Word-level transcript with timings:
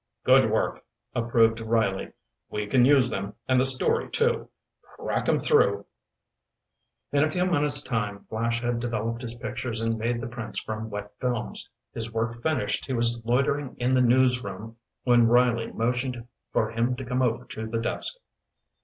"Good 0.23 0.49
work!" 0.49 0.83
approved 1.13 1.59
Riley. 1.59 2.13
"We 2.49 2.65
can 2.65 2.85
use 2.85 3.11
them, 3.11 3.35
and 3.47 3.59
the 3.59 3.63
story, 3.65 4.09
too. 4.09 4.49
Crack 4.81 5.29
'em 5.29 5.37
through." 5.39 5.85
In 7.11 7.23
a 7.23 7.29
few 7.29 7.45
minutes' 7.45 7.83
time 7.83 8.23
Flash 8.25 8.61
had 8.63 8.79
developed 8.79 9.21
his 9.21 9.35
pictures 9.35 9.79
and 9.79 9.99
made 9.99 10.19
the 10.19 10.25
prints 10.25 10.59
from 10.59 10.89
wet 10.89 11.11
films. 11.19 11.69
His 11.93 12.11
work 12.11 12.41
finished, 12.41 12.87
he 12.87 12.93
was 12.93 13.21
loitering 13.23 13.75
in 13.77 13.93
the 13.93 14.01
news 14.01 14.43
room 14.43 14.77
when 15.03 15.27
Riley 15.27 15.71
motioned 15.71 16.27
for 16.51 16.71
him 16.71 16.95
to 16.95 17.05
come 17.05 17.21
over 17.21 17.45
to 17.49 17.67
the 17.67 17.77
desk. 17.77 18.15